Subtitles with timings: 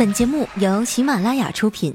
[0.00, 1.94] 本节目由喜马拉雅出品。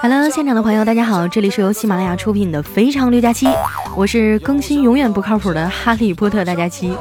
[0.00, 3.46] Hello，现场的朋友，大家好，这里是由喜马拉雅出品的《非常六加七》，
[3.94, 6.96] 我是更新永远不靠谱的哈利波特大家七。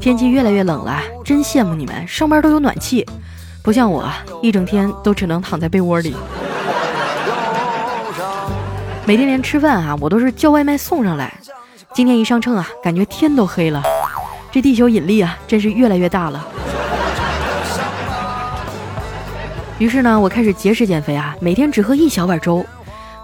[0.00, 3.04] 天气越来越冷了，真羡慕你们，上班都有暖气，
[3.62, 4.08] 不像我，
[4.40, 6.14] 一整天都只能躺在被窝里。
[9.04, 11.32] 每天连吃饭啊，我都是叫外卖送上来。
[11.92, 13.82] 今天一上秤啊，感觉天都黑了。
[14.52, 16.46] 这地球引力啊，真是越来越大了。
[19.78, 22.64] 于是呢，我开始节食减肥啊，每天只喝一小碗粥。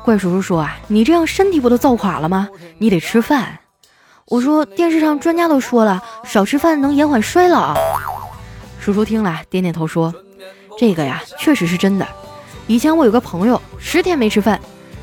[0.05, 2.49] 怪叔叔说啊，你这样身体不都造垮了吗？
[2.79, 3.62] 你得吃饭。
[4.29, 7.77] 我说电视上专家都说了，少吃饭能延缓衰老。
[8.81, 10.15] 叔叔听了点点头说
[10.79, 12.07] ：“这个呀，确实是真的。
[12.67, 14.59] 以前我有个朋友十天没吃饭，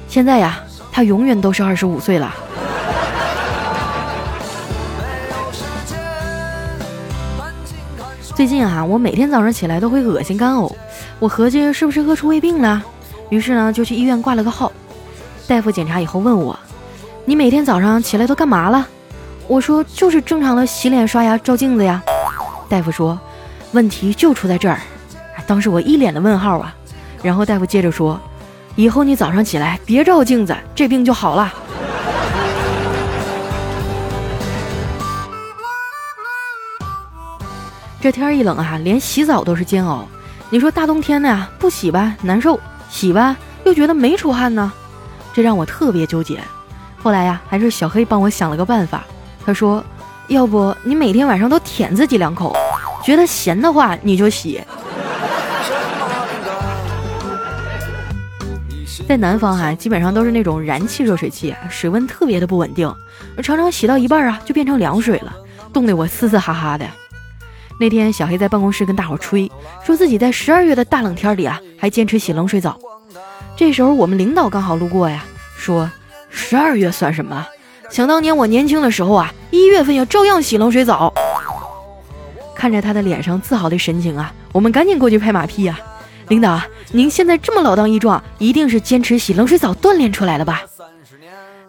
[0.07, 0.59] 现在呀，
[0.91, 2.33] 他永远都是二十五岁了。”
[8.33, 10.73] 最近啊，我每天早上起来都会恶心干呕，
[11.19, 12.81] 我合计是不是饿出胃病了，
[13.29, 14.71] 于是呢就去医院挂了个号。
[15.45, 16.57] 大夫检查以后问我
[17.25, 18.87] ：“你每天早上起来都干嘛了？”
[19.49, 22.03] 我说就是正常的洗脸、刷牙、照镜子呀。
[22.69, 23.19] 大夫说，
[23.71, 24.79] 问题就出在这儿。
[25.47, 26.73] 当时我一脸的问号啊。
[27.23, 28.21] 然后大夫接着说，
[28.75, 31.51] 以后你早上起来别照镜子，这病就好了。
[37.99, 40.07] 这天一冷啊，连洗澡都是煎熬。
[40.51, 44.71] 你说大冬天的呀，不洗吧难受，洗吧又觉得没出汗呢，
[45.33, 46.39] 这让我特别纠结。
[47.01, 49.03] 后来呀，还是小黑帮我想了个办法。
[49.45, 49.83] 他说
[50.27, 52.55] ：“要不你每天晚上都舔自己两口，
[53.03, 54.61] 觉得咸的话你就洗。”
[59.07, 62.93] 在南方哈，基本上都是那种燃气热水器，水温特别的不稳定，
[63.41, 65.33] 常常洗到一半啊就变成凉水了，
[65.73, 66.85] 冻得我嘶嘶哈哈的。
[67.79, 69.49] 那天小黑在办公室跟大伙吹，
[69.83, 72.77] 说自己在十二月的大冷天里啊还坚持洗冷水澡。
[73.57, 75.25] 这时候我们领导刚好路过呀，
[75.57, 75.89] 说
[76.29, 77.47] ：“十二月算什么？”
[77.89, 81.13] 想当年我年轻的时候啊，一月份也照样洗冷水澡。
[82.55, 85.79] 看着他的脸上自豪的神情啊，我们赶紧过去拍马屁呀。
[86.27, 86.61] 领导，
[86.91, 90.61] 您现在这么老当益壮，一定是坚持洗冷水澡锻炼出来的吧？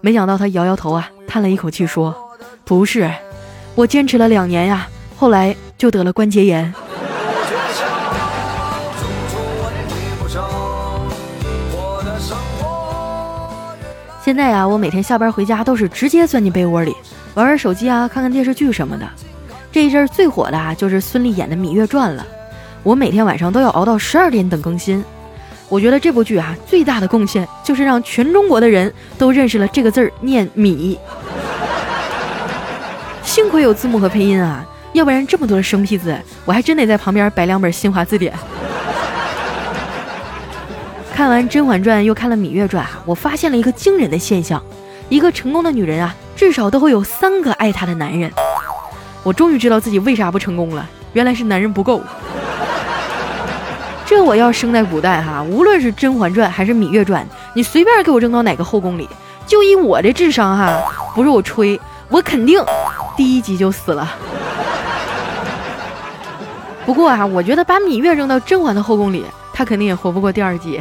[0.03, 2.15] 没想到他摇摇头啊，叹了一口气说
[2.65, 3.11] ：“不是，
[3.75, 6.75] 我坚持了两年呀，后来就得了关节炎。”
[14.31, 16.95] 现在呀，我每天下班回家都是直接钻进被窝里，
[17.35, 19.05] 玩玩手机啊，看看电视剧什么的。
[19.73, 22.25] 这一阵最火的啊，就是孙俪演的《芈月传》了。
[22.85, 25.05] 我每天晚上都要熬到十二点等更新。
[25.69, 30.97] 我觉得这部剧啊，最大的贡献就是让全中国的人都认识了这个字儿念“米”。
[33.25, 38.33] 幸亏有字幕和配音啊，要不然这么多的生僻字，我还真得在旁边摆两本新华字典。
[41.21, 44.59] 看完《甄嬛传》，又看了《芈月传》啊，我发现了一个惊人的现象：
[45.11, 48.33] 一个成功的女人啊，至少都会有三个爱她的男人。
[49.23, 52.01] 我终于知道自己为啥不成功了，原来是男人不够。
[54.07, 59.07] 这我要生在古代哈，无论是《甄嬛传》还是《芈月传》，你随便给我扔到哪个后宫里，
[59.47, 60.83] 就以我的智商哈，
[61.15, 62.65] 不是我吹，我肯定
[63.15, 64.11] 第一集就死了。
[66.87, 70.81] 不过啊，我觉得把芈月扔到甄嬛的后宫里，她肯定也活不过第二集。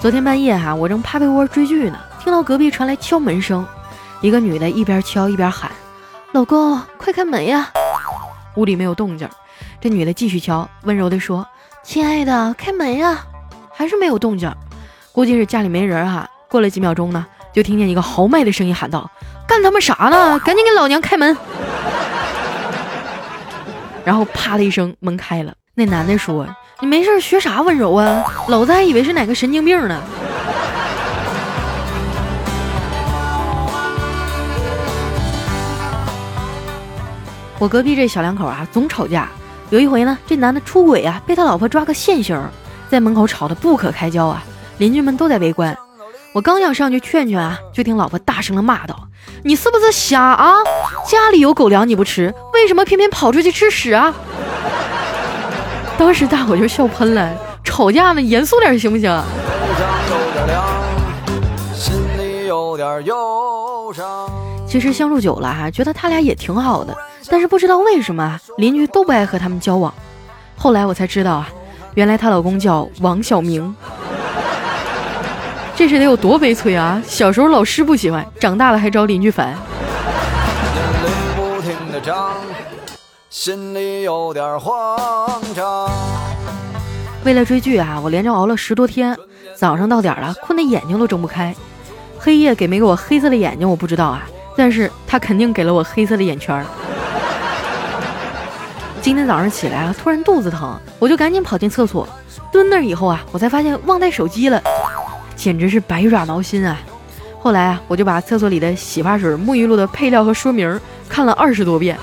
[0.00, 3.66] 昨天半夜哈，我正趴被窝追剧呢，听到隔壁传来敲门声，
[4.22, 5.70] 一个女的一边敲一边喊
[6.32, 7.70] ：“老公，快开门呀！”
[8.56, 9.28] 屋里没有动静，
[9.78, 11.46] 这女的继续敲，温柔地说
[11.84, 13.26] ：“亲爱的，开门呀！”
[13.70, 14.50] 还是没有动静，
[15.12, 16.26] 估计是家里没人哈。
[16.48, 19.10] 过了几秒钟呢，就听见一个豪迈的声音喊道
[19.46, 20.38] ：“干他妈啥呢？
[20.38, 21.36] 赶紧给老娘开门！”
[24.02, 25.52] 然后啪的一声，门开了。
[25.74, 26.48] 那男的说。
[26.82, 28.24] 你没事学啥温柔啊？
[28.48, 30.02] 老子还以为是哪个神经病呢。
[37.58, 39.28] 我隔壁这小两口啊，总吵架。
[39.68, 42.42] 有一回呢，这男的出轨啊，被他老婆抓个现行，
[42.88, 44.42] 在门口吵得不可开交啊。
[44.78, 45.76] 邻居们都在围观。
[46.32, 49.08] 我刚想上去劝劝啊，就听老婆大声的骂道
[49.44, 50.54] ：“你是不是瞎啊？
[51.06, 54.14] 家里有狗粮你不吃，为什么偏偏跑出去吃屎啊？”
[56.00, 57.30] 当时大伙就笑喷了，
[57.62, 59.22] 吵架呢，严肃点行不行？
[64.66, 66.96] 其实相处久了哈，觉得他俩也挺好的，
[67.28, 69.92] 但是不知道为什么邻居都不爱和他们交往。
[70.56, 71.46] 后来我才知道啊，
[71.92, 73.76] 原来她老公叫王小明。
[75.76, 77.02] 这是得有多悲催啊！
[77.06, 79.54] 小时候老师不喜欢，长大了还招邻居烦。
[83.30, 85.88] 心里有点慌张
[87.24, 89.16] 为了追剧啊，我连着熬了十多天，
[89.54, 91.54] 早上到点了，困得眼睛都睁不开。
[92.18, 96.66] 黑夜给没给我黑色的眼睛我不知道啊，但是他肯定给了我黑色的眼圈。
[99.00, 102.08] 今天早上起来啊，突然肚子疼，我就赶紧跑进厕所，
[102.50, 104.60] 蹲那儿以后啊，我才发现忘带手机了。
[105.36, 106.76] 简直是百爪挠心啊！
[107.38, 111.96] 后来啊，我就把厕所里的洗发水、沐浴露的配料和说明看了二十多遍。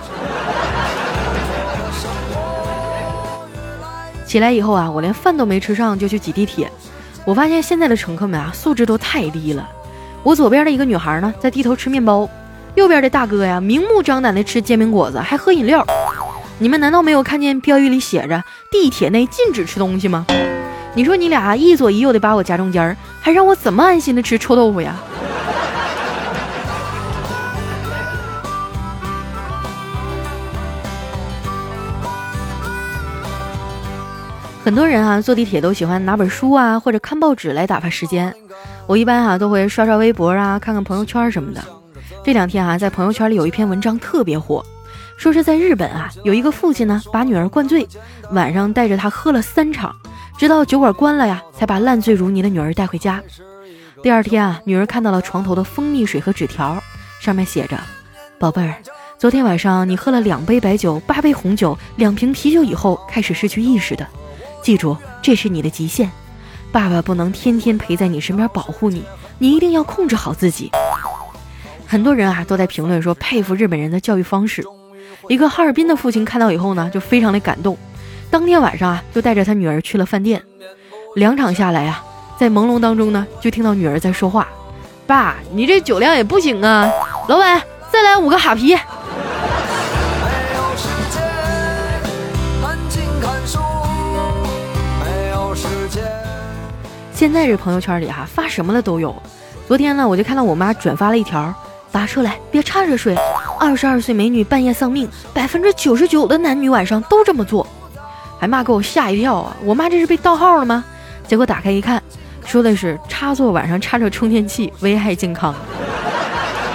[4.28, 6.70] 起来以后啊，我连饭都没吃上就去挤地铁。
[7.26, 9.68] 我发现现在的乘客们啊，素质都太低了。
[10.22, 12.28] 我左边的一个女孩呢，在低头吃面包；
[12.76, 15.86] 右边的大哥呀，明目张胆的吃煎饼果子，还喝饮料。
[16.60, 20.26] 你们难道没有看见标语里写着“地铁内禁止吃东西”吗？
[20.94, 24.96] 你说你俩一左一右的把我夹中间儿，还让我怎么安心的吃臭豆腐呀？
[34.68, 38.36] 很多人啊坐地铁都喜欢拿本书啊或者看报纸来打发时间，
[38.86, 41.64] 我一般哈都会刷刷微博啊看看朋友圈什么的。
[42.22, 44.62] 这两天啊在朋友圈里有一篇文章特别火，
[45.16, 47.88] 说是在日本啊有一个父亲呢把女儿灌醉，
[48.32, 49.96] 晚上带着她喝了三场。
[50.38, 53.24] 直到酒馆关了呀，才把烂醉如泥的女儿带回家。
[54.04, 56.78] 第二天啊，女儿看到了床头的蜂蜜水和纸条，
[57.22, 57.80] 上面写着
[58.38, 58.76] ：“宝贝儿，
[59.18, 64.06] 昨天晚上你喝了两杯白酒、八杯红酒、两瓶啤酒以后开始失去意识的，
[64.62, 66.12] 记住这是你的极限。
[66.72, 69.04] 爸爸不能天天陪在你身边保护你，
[69.40, 70.72] 你一定要控制好自己。”
[71.88, 74.64] 很多人啊都在评论说佩服日本人的教育方式。
[75.30, 77.78] 一个哈尔滨的父亲看到以后呢，就非常的感动。
[78.30, 80.42] 当天晚上啊，就带着他女儿去了饭店。
[81.16, 82.04] 两场下来呀，
[82.38, 84.48] 在朦胧当中呢，就听到女儿在说话
[85.08, 86.92] ：“爸，你这酒量也不行啊！
[87.30, 87.62] 老板，
[87.92, 88.78] 再来五个哈啤。”
[97.18, 99.16] 现在这朋友圈里哈，发什么的都有。
[99.68, 101.52] 昨天呢，我就看到我妈转发了一条
[101.92, 103.18] ：“打车来，别插着睡。
[103.60, 107.66] 二十二岁美女半夜丧命，百分之九十九的男女晚上都这么做。”
[108.40, 109.58] 还骂给我吓一跳啊！
[109.64, 110.86] 我妈这是被盗号了吗？
[111.28, 112.00] 结果打开一看，
[112.46, 115.56] 说的是插座晚上插着充电器危害健康。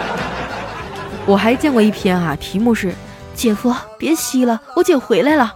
[1.24, 2.92] 我还见过一篇啊，题目是
[3.32, 5.54] “姐夫别吸了，我姐回来了”，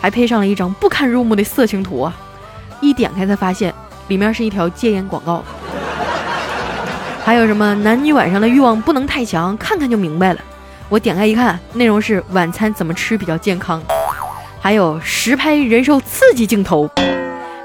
[0.00, 2.16] 还配上了一张不堪入目的色情图啊！
[2.80, 3.72] 一点开才发现，
[4.08, 5.42] 里面是一条戒烟广告。
[7.24, 10.40] 还有什么男女晚上的欲望不能太强，看看就明白了。
[10.90, 13.82] 我点开一看，内容是晚餐怎么吃比较健康。
[14.60, 16.88] 还有实拍人兽刺激镜头，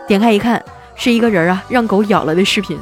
[0.08, 0.64] 点开一看，
[0.96, 2.80] 是一个人啊让狗咬了的视频。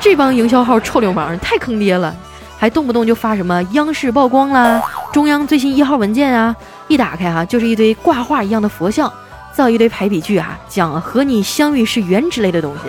[0.00, 2.14] 这帮营销号臭流氓太坑爹了，
[2.58, 4.82] 还动不动就发什么央视曝光啦，
[5.12, 6.54] 中央最新一号文件啊，
[6.88, 9.10] 一打开哈就是一堆挂画一样的佛像，
[9.54, 12.80] 造一堆排比句啊，讲和你相遇是缘之类的东西。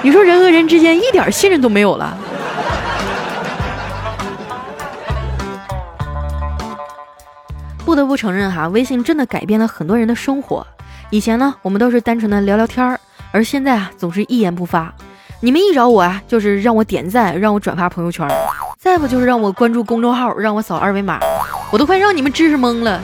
[0.00, 2.16] 你说人和人之间一点信任都没有了。
[7.84, 10.66] 不得不承认哈，微信真的改变了很多人的生活。
[11.10, 12.98] 以前呢，我们都是单纯的聊聊天儿，
[13.32, 14.90] 而现在啊，总是一言不发。
[15.40, 18.26] 你们一找我啊，就是让我点赞，让我转发朋友圈，
[18.78, 21.20] 再不就是让我关注公众号，让我扫二维码，
[21.70, 22.98] 我都快让你们知识懵了。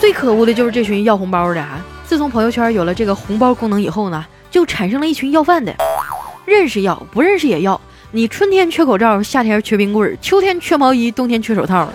[0.00, 1.78] 最可恶的就是这群要红包的啊！
[2.06, 5.74] 自从朋友圈有了这个红包功能以后呢，就产生了一群要饭的，
[6.46, 7.78] 认识要，不认识也要。
[8.10, 11.86] 你春天缺口罩，夏天缺冰棍，秋天缺毛衣，冬天缺手套。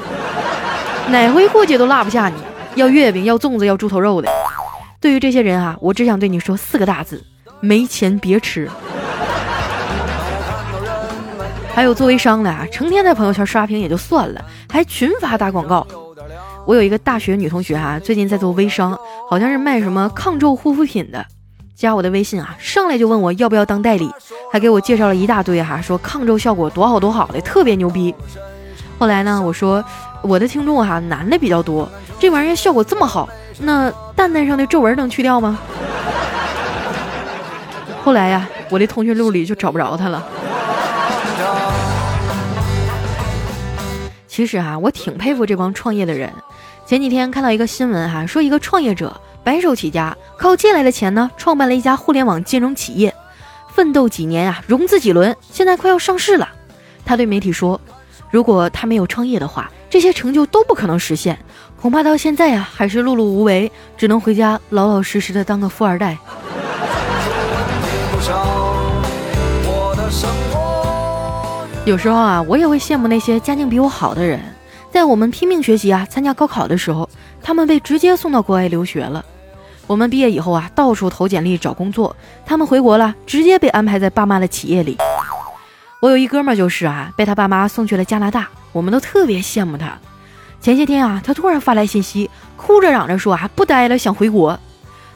[1.10, 2.36] 哪回过节都落不下你，
[2.76, 4.30] 要月饼，要粽子，要猪头肉的。
[5.02, 7.22] 对于这些人啊，我只想对你说四个大字：
[7.60, 8.70] 没钱别吃。
[11.74, 15.86] 还有做微商的啊，成天在朋友圈刷屏也就算了，还群发打广告。
[16.66, 18.98] 我有一个大学女同学哈，最近在做微商，
[19.30, 21.26] 好像是卖什么抗皱护肤品的，
[21.76, 24.10] 加我的微信啊，上来就问我要不要当代理，
[24.52, 28.14] 还给我介绍了一大堆哈，说抗皱效果多好多好的，特别牛逼。
[28.98, 29.84] 后来呢，我说。
[30.22, 33.30] 我的听众哈，男的比较多，这玩意儿效果这么好，
[33.60, 35.60] 那蛋蛋上的皱纹能去掉吗？
[38.04, 40.28] 后来呀，我的通讯录里就找不着他了。
[44.28, 46.34] 其实啊，我挺佩服这帮创业的人，
[46.86, 53.12] 前几天看到一个新闻哈，说一个创业者白手起家，靠借来的钱呢，创办了一家互联网金融企业，
[53.74, 56.48] 奋斗几年啊，融资几轮，现在快要上市了。
[57.04, 57.82] 他对媒体说，
[58.30, 61.40] 如果他没有创业的话，这些成就都不可能实现，
[61.82, 66.16] 恐怕到现在呀，还是碌碌无为，只能回家老老实实的当个富二代。
[71.84, 74.40] 有时候啊，我也会羡慕那些家境比我好的人，
[74.96, 77.10] 在我们拼命学习啊、参加高考的时候，
[77.44, 79.26] 他们被直接送到国外留学了。
[79.88, 84.98] 我们毕业以后啊，到处投简历找工作，他们回国了，直接被安排在爸妈的企业里。
[86.00, 90.00] 我有一哥们就是啊，被他爸妈送去了加拿大，我们都特别羡慕他。
[90.62, 94.58] 前些天啊，他突然发来信息，哭着嚷着说啊，不待了，想回国。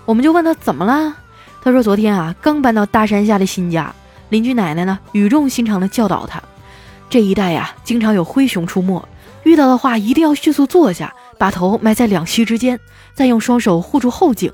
[0.03, 1.15] 我们就问他怎么了，
[1.63, 3.95] 他说昨天啊，刚搬到大山下的新家，
[4.27, 6.43] 邻居奶奶呢，语重心长地教导他。
[7.09, 9.01] 这一带呀，经常有灰熊出没，
[9.43, 12.79] 遇到的话一定要迅速坐下，把头埋在两膝之间，
[13.13, 14.51] 再用双手护住后颈，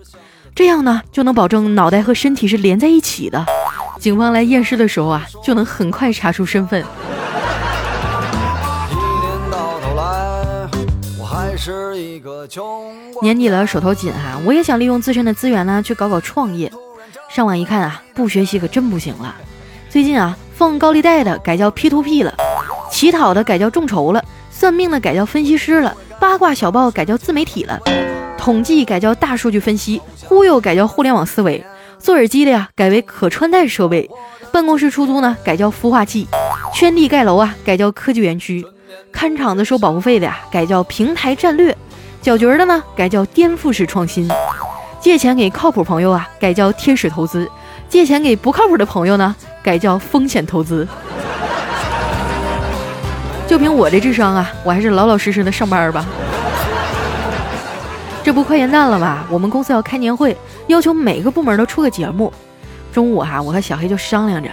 [0.54, 3.46] 这样呢就能保证脑袋和身体是连在一起的。
[4.00, 6.84] 警方来验尸的时候啊，就能很快查出身份。
[13.22, 16.72] 年底了，手头紧哈，我也想利用自身的资源呢，去搞搞创业。
[17.30, 19.34] 上网一看啊，不学习可真不行了。
[19.90, 22.34] 最近啊，放高利贷的改叫 P to P 了。
[22.92, 24.24] 乞讨的改叫众筹了，
[24.58, 27.78] 算命的改叫分析师了，八卦小报改叫自媒体了，
[28.38, 31.62] 统计改叫大数据分析，忽悠改叫互联网思维，
[32.00, 34.10] 做耳机的呀改为可穿戴设备，
[34.54, 36.26] 办公室出租呢改叫孵化器，
[36.74, 38.66] 圈地盖楼啊改叫科技园区，
[39.12, 41.76] 看场子收保护费的呀改叫平台战略，
[42.22, 44.26] 搅局的呢改叫颠覆式创新，
[45.02, 47.52] 借钱给靠谱朋友啊改叫天使投资，
[47.90, 50.88] 借钱给不靠谱的朋友呢改叫风险投资。
[53.56, 56.06] 就凭我这智商啊，我还是老老实实的上班吧。
[58.22, 59.24] 这不快元旦了吗？
[59.30, 60.36] 我们公司要开年会，
[60.68, 62.34] 要求每个部门都出个节目。
[62.92, 64.50] 中午哈，我和小黑就商量着，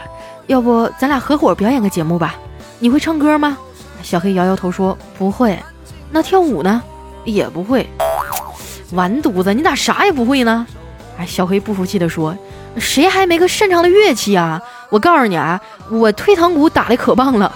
[0.47, 2.37] 要不咱俩合伙表演个节目吧？
[2.79, 3.59] 你会唱歌吗？
[4.05, 5.59] 小黑摇摇头说不会。
[6.13, 6.81] 那跳舞呢？
[7.25, 7.91] 也不会。
[8.93, 10.65] 完犊子，你咋啥也不会呢？
[11.19, 12.37] 哎，小黑不服气的说，
[12.79, 14.63] 谁还没个擅长的乐器啊？
[14.91, 17.53] 我告诉你啊，我退堂鼓打的可棒了。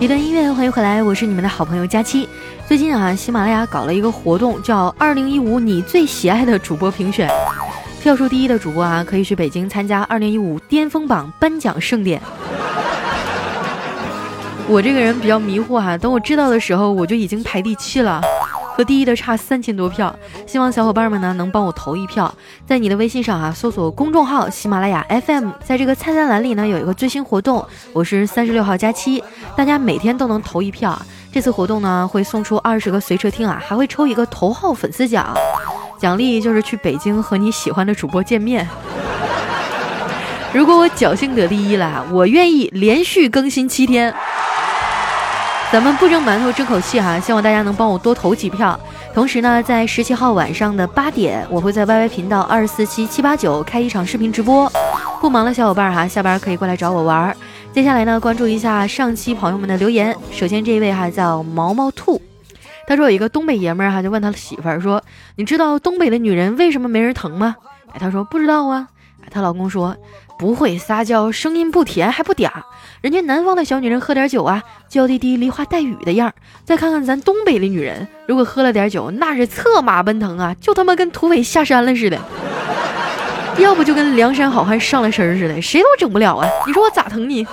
[0.00, 2.28] 一段音乐，欢迎回来，我是你们的好朋友佳期。
[2.68, 7.28] 最近啊，喜马拉雅搞了一个活动，叫“二零一五你最喜爱的主播评选”，
[8.00, 12.22] 票数第一的主播啊，可以去北京参加二零一五巅峰榜颁奖盛典。
[14.68, 18.22] 我这个人比较迷糊哈，等我知道的时候，我就已经排第七了。
[18.78, 20.16] 和第一的差三千多票，
[20.46, 22.32] 希望小伙伴们呢能帮我投一票，
[22.64, 29.20] 在你的微信上啊搜索公众号喜马拉雅 FM，在这个菜单栏里呢有一个最新活动，我是三十六号加七，
[29.56, 30.96] 大家每天都能投一票。
[31.32, 35.34] 这次活动呢会送出二十个随车听啊，还会抽一个头号粉丝奖，
[35.98, 38.64] 奖励就是去北京和你喜欢的主播见面。
[40.52, 44.14] 如果我侥幸得第一了，我愿意连续更新七天。
[45.70, 48.78] 咱们不争馒头争口气哈，希望大家能帮我多投几票。
[49.12, 54.70] 同时呢，在十七号晚上的八点，我会在 YY 频道二四七七八九开一场视频直播。
[55.20, 57.36] 不忙的小伙伴哈，下班可以过来找我玩。
[57.70, 60.16] 接下来呢，关注一下上期朋友们的留言。
[60.32, 62.20] 首先这一位哈叫毛毛兔，
[62.86, 65.02] 他说有一个东北爷们儿哈就问他媳妇儿说
[65.36, 67.54] ：“你知道东北的女人为什么没人疼吗？”
[67.92, 68.88] 哎，他说不知道啊。
[69.30, 69.94] 她老公说。
[70.38, 72.48] 不会撒娇，声音不甜还不嗲，
[73.00, 76.34] 人家南方的小女人喝点酒啊，娇滴滴、梨花带雨的样儿。
[76.64, 82.16] 再看看咱东北的女人，如果喝了点酒，那是策马奔腾啊，就他妈跟土匪下山了似的，
[83.58, 86.48] 要不就跟梁山好汉上了身似的，谁都整不了啊！
[86.68, 87.44] 你说我咋疼你？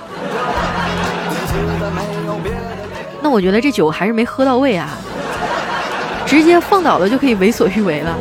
[3.20, 4.90] 那我觉得这酒还是没喝到位啊，
[6.24, 8.16] 直接放倒了就可以为所欲为了。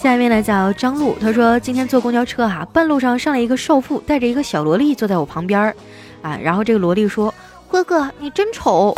[0.00, 5.74] 下一位呢叫张璐，他说今天坐公交车哈，半路上上来一个少妇，带着一个小萝莉坐在我旁边儿，
[6.22, 7.34] 啊，然后这个萝莉说
[7.68, 8.94] ：“哥哥你真丑。”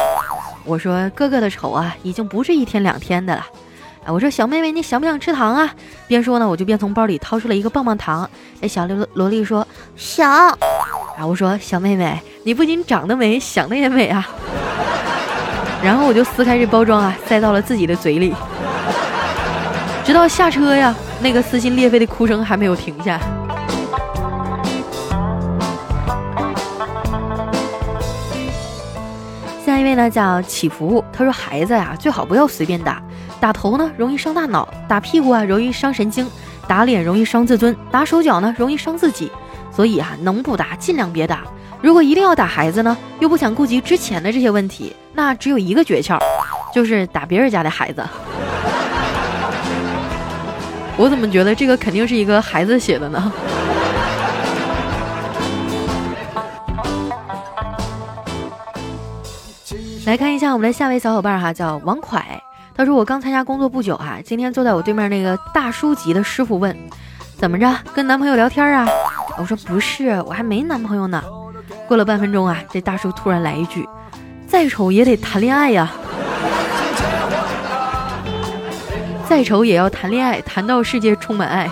[0.66, 3.46] 我说：“哥哥的丑啊，已经不是一天两天的了。”
[4.04, 5.74] 哎，我说小妹妹你想不想吃糖啊？
[6.06, 8.28] 边说呢，我就边从包里掏出了一个棒棒糖。
[8.60, 9.66] 哎，小萝萝莉说
[9.96, 10.30] 想。
[10.30, 10.58] 啊，
[11.26, 14.28] 我说小妹妹你不仅长得美，想的也美啊。
[15.82, 18.34] 然后我就撕开这包装啊，塞到了自己的嘴里。
[20.10, 23.20] 直到下车呀，那个撕心裂肺的哭声还没有停下。
[29.64, 33.00] 下一位呢，叫起伏，他说孩子呀，最好不要随便打，
[33.38, 36.28] 打头呢，容易伤大脑，打屁股啊，容易伤神经，
[36.66, 39.30] 打脸容易伤自尊，打手脚呢，容易伤自己。
[39.70, 41.42] 所以啊，能不打尽量别打。
[41.80, 46.18] 如果一定要打孩子呢，又不想顾及之前的这些问题，那只有一个诀窍，
[46.74, 48.04] 就是打别人家的孩子。
[51.00, 53.32] 我怎么觉得这个肯定是一个孩子写的呢？
[60.04, 62.20] 来看一下我们的下位小伙伴哈，叫王蒯。
[62.74, 66.76] 他说我刚参加工作不久哈，今天坐在我对面那个大叔级的师傅问，
[67.38, 68.86] 怎么着跟男朋友聊天啊？
[69.38, 71.24] 我说不是，我还没男朋友呢。
[71.88, 73.88] 过了半分钟啊，这大叔突然来一句，
[74.46, 75.90] 再丑也得谈恋爱呀。
[79.30, 81.70] 再丑也要谈恋爱，谈到世界充满爱。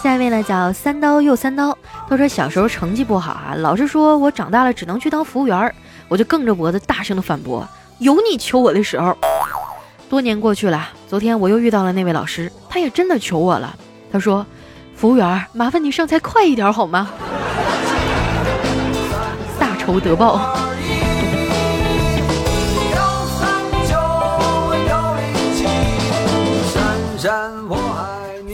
[0.00, 1.76] 下一位呢叫三刀又三刀，
[2.08, 5.74] 他说小时候成绩不好啊，老师说我长大了只能去当服务员，
[6.06, 7.68] 我就梗着脖子大声的反驳，
[7.98, 9.18] 有你求我的时候。
[10.08, 13.74] 多年过去了，昨天我又遇到了那位老师，他也真的求我了，
[14.12, 14.46] 他说，
[14.94, 17.10] 服务员麻烦你上菜快一点好吗？
[19.88, 20.54] 仇得报。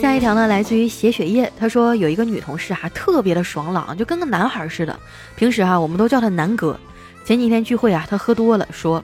[0.01, 1.53] 下一条呢，来自于写血液。
[1.59, 4.97] 他说有一个女同事啊，特别的爽朗，就跟个男孩似的。
[5.35, 6.79] 平时啊，我们都叫他南哥。
[7.25, 9.03] 前几天聚会啊，他喝多了，说：“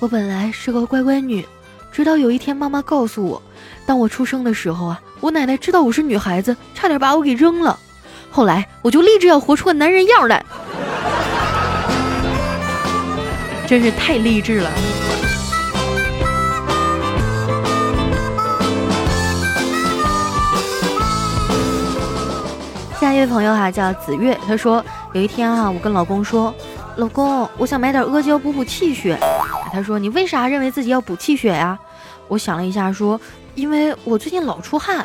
[0.00, 1.46] 我本来是个乖乖女，
[1.92, 3.40] 直到有一天妈妈告诉我，
[3.86, 7.78] 当我出生的时候啊，我奶奶知道我是女孩子，差点把我给扔了。
[8.32, 10.44] 后来我就立志要活出个男人样来。”
[13.66, 14.70] 真是太励志了。
[23.00, 26.54] 下一位朋友哈叫子月，他说有一天啊，我跟老公说，
[26.96, 29.18] 老公，我想买点阿胶补补气血。
[29.72, 31.78] 他说你为啥认为自己要补气血呀？
[32.28, 33.20] 我想了一下说，
[33.54, 35.04] 因为我最近老出汗。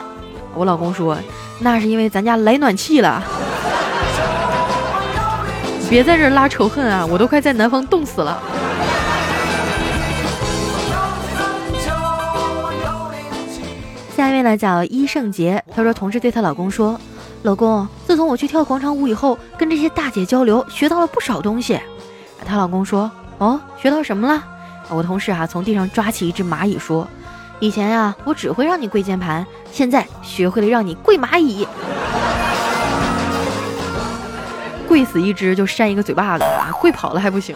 [0.54, 1.18] 我老公说，
[1.60, 3.24] 那是因为咱家来暖气了。
[5.90, 7.06] 别在这拉仇恨啊！
[7.06, 8.42] 我都快在南方冻死了。
[14.42, 17.00] 现在叫伊圣杰，她说同事对她老公说
[17.46, 21.80] ：“老公，自从我去跳广场舞以后，跟这些大姐交流，学到了不少东西。”
[22.44, 24.44] 她老公说：“哦，学到什么了？”
[24.90, 27.08] 我同事啊从地上抓起一只蚂蚁说
[27.62, 31.68] ：“以前呀，我只会让你跪键盘，现在学会了让你跪蚂蚁。”
[34.90, 36.44] 跪死一只就扇一个嘴巴子，
[36.80, 37.56] 跪跑了还不行。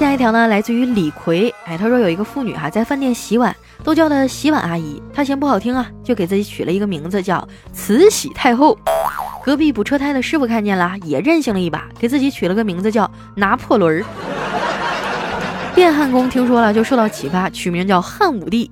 [0.00, 8.78] 下一条呢，来自于李逵，哎，他说有一个妇女哈在饭店洗碗，都叫她洗碗阿姨，她嫌不好听啊，就给自己取了一个名字叫慈禧太后。
[9.44, 14.02] 隔壁补车胎的师傅看见了，也任性了一把，给自己取了个名字叫拿破仑。
[15.76, 18.70] 电焊工听说了，就受到启发，取名叫汉武帝。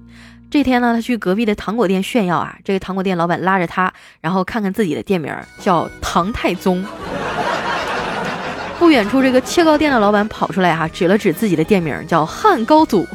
[0.50, 2.56] 这天呢，他去隔壁的糖果店炫耀啊！
[2.64, 6.82] 这个糖果店老板拉着他，然后看看自己的店名叫唐太宗。
[8.78, 13.06] 不远处，这个切糕店的老板跑出来哈，指了指自己的店名叫汉高祖。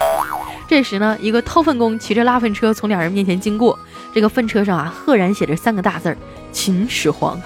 [0.68, 3.78] 这时呢，一个掏粪工骑着拉粪车从两人面前经过，
[4.14, 6.18] 这个粪车上啊，赫然写着三个大字儿：
[6.52, 7.40] 秦始皇。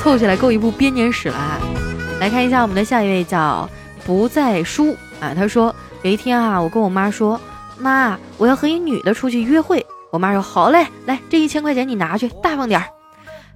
[0.00, 1.58] 凑起来够一部编年史了啊！
[2.20, 3.68] 来看一下我们的下一位叫
[4.04, 5.74] 不在书啊，他说。
[6.02, 7.40] 有一天啊，我跟我妈说
[7.80, 12.86] ：“妈，我要和一女的出去约会。”我妈说：“好嘞，来，这一千块钱你拿去，大方点儿。”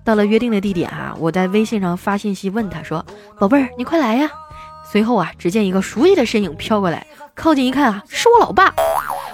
[0.05, 3.05] 到了约定的地点啊，我在微信上发信息问他说
[3.39, 4.29] ：“宝贝儿，你快来呀！”
[4.91, 8.75] 随后啊，只见一个熟悉的身影飘过来，靠近一看啊，是我老爸。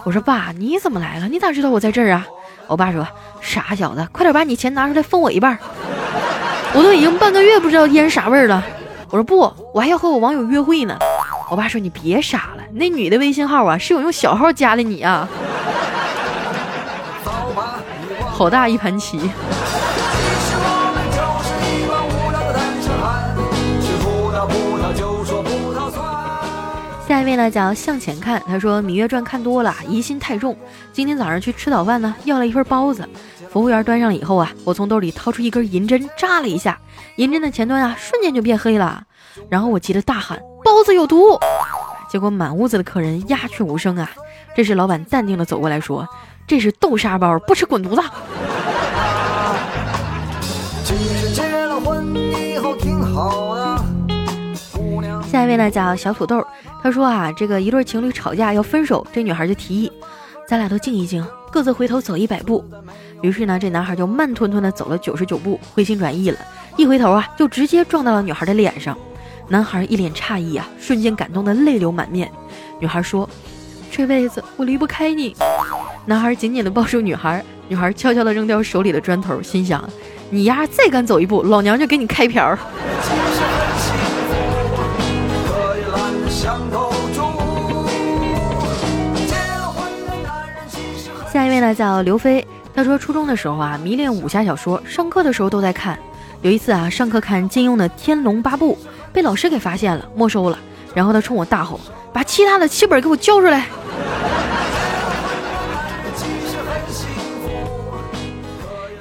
[0.04, 1.28] 我说：“爸，你怎么来了？
[1.28, 2.26] 你咋知道我在这儿啊？”
[2.68, 3.06] 我爸说
[3.40, 5.58] ：“傻小子，快点把你钱拿出来分我一半。”
[6.74, 8.62] 我都已经半个月不知道烟啥味儿了。
[9.08, 10.98] 我说：“不，我还要和我网友约会呢。”
[11.48, 15.28] 我爸说：“你别傻了，那女的微信号啊，是我用小号加的你啊，
[18.28, 19.30] 好大一盘棋。”
[27.06, 30.56] 下一位呢叫向前看，他说《芈月传》看多了，疑心太重。
[30.92, 33.08] 今天早上去吃早饭呢，要了一份包子，
[33.48, 36.76] 服务员端上以后啊，我从兜里掏出一根银针，扎了一下，
[37.14, 39.04] 银针的前端啊，瞬间就变黑了，
[39.48, 40.36] 然后我急得大喊。
[40.64, 41.38] 包子有毒，
[42.10, 44.10] 结果满屋子的客人鸦雀无声啊。
[44.56, 46.08] 这时老板淡定的走过来说
[46.44, 48.02] ：“这是豆沙包，不吃滚犊子。”
[55.46, 56.44] 这位呢叫小土豆，
[56.82, 59.92] 他说啊，这个一对情侣吵架要分手，这女孩就提议，
[60.48, 62.64] 咱俩都静一静，各自回头走一百步。
[63.22, 66.38] 于是呢，这男孩就慢吞吞的走了九十九步，回心转意了，
[66.76, 68.98] 一回头啊，就直接撞到了女孩的脸上。
[69.46, 72.28] 男孩一脸诧异啊，瞬间感动的泪流满面。
[72.80, 73.30] 女孩说
[73.88, 75.36] ：“这辈子我离不开你。”
[76.06, 79.88] 男孩紧紧的抱住女孩，女孩悄悄的扔掉手里的砖头，心想
[80.28, 82.58] ：“你丫再敢走一步，老娘就给你开瓢。”
[91.36, 92.42] 下一位呢叫刘飞，
[92.74, 95.98] 他说初中的时候啊迷恋武侠小说，上课的时候都在看。
[96.40, 98.74] 有一次啊上课看金庸的《天龙八部》，
[99.12, 100.58] 被老师给发现了，没收了。
[100.94, 101.78] 然后他冲我大吼
[102.10, 103.66] ：“把其他的七本给我交出来！”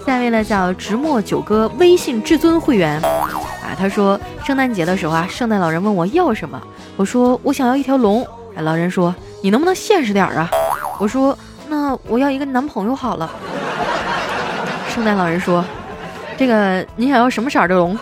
[0.05, 6.61] 下一位呢叫直墨九哥微信至尊会员啊，他说圣诞节的时候啊，圣诞老人问我要什么，
[6.97, 8.27] 我说我想要一条龙。
[8.57, 10.49] 哎，老人说你能不能现实点啊？
[10.99, 11.33] 我说。
[11.67, 13.29] 那我要一个男朋友好了。
[14.93, 15.63] 圣诞老人说
[16.37, 17.97] ：“这个你想要什么色的龙？”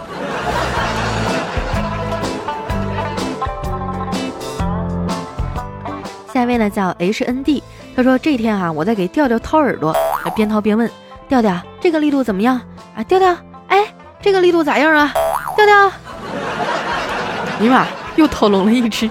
[6.34, 7.64] 下一位呢叫 H N D，
[7.96, 9.96] 他说这天啊，我在给调调掏耳朵，
[10.36, 10.90] 边掏边问
[11.28, 12.60] 调调：“这个力度怎么样
[12.96, 13.36] 啊？”调调，
[13.68, 13.86] 哎，
[14.20, 15.14] 这个力度咋样啊？
[15.56, 15.92] 调调，
[17.60, 19.08] 尼玛又掏聋了一只。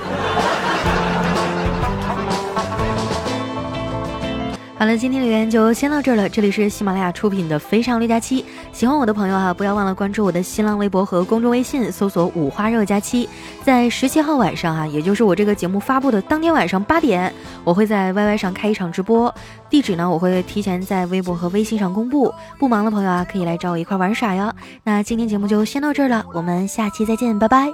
[4.83, 6.29] 好了，今天留言就先到这儿了。
[6.29, 8.43] 这里是喜马拉雅出品的《非常六加七》，
[8.73, 13.29] 喜欢我的朋友啊，不要忘了关注我的新浪微博和公众微信，搜索“五花肉加七”。
[13.63, 19.33] 在十七号晚上啊，也就是我这个节目发布的当天晚上八点，我会在 YY 上开一场直播，
[19.71, 22.35] 地址呢我会提前在微博和微信上公布。
[22.59, 24.53] 不忙的朋友啊，可以来找我一块玩耍哟。
[24.83, 27.73] 那今天节目就先到这儿了，我们下期再见，拜拜。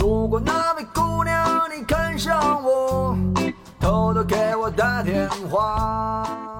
[0.00, 3.16] 如果那位姑娘你看上我。
[3.86, 6.55] 偷偷给我打电话。